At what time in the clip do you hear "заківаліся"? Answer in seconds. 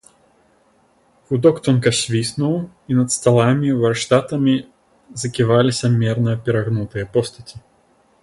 5.25-5.87